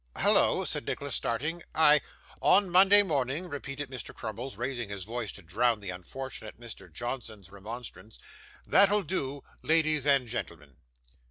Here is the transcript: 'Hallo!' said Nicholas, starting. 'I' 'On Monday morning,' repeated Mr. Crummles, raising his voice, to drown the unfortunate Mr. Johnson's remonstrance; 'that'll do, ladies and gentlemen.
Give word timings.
'Hallo!' 0.17 0.65
said 0.65 0.87
Nicholas, 0.87 1.13
starting. 1.13 1.61
'I' 1.75 2.01
'On 2.41 2.71
Monday 2.71 3.03
morning,' 3.03 3.47
repeated 3.47 3.91
Mr. 3.91 4.15
Crummles, 4.15 4.57
raising 4.57 4.89
his 4.89 5.03
voice, 5.03 5.31
to 5.33 5.43
drown 5.43 5.79
the 5.79 5.91
unfortunate 5.91 6.59
Mr. 6.59 6.91
Johnson's 6.91 7.51
remonstrance; 7.51 8.17
'that'll 8.65 9.03
do, 9.03 9.43
ladies 9.61 10.07
and 10.07 10.27
gentlemen. 10.27 10.77